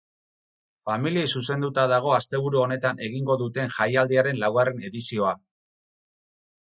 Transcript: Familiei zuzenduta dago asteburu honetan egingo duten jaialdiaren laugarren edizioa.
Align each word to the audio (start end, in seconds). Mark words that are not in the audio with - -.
Familiei 0.89 1.25
zuzenduta 1.39 1.83
dago 1.91 2.15
asteburu 2.17 2.61
honetan 2.63 3.03
egingo 3.09 3.37
duten 3.43 3.75
jaialdiaren 3.79 4.41
laugarren 4.45 4.83
edizioa. 4.91 5.35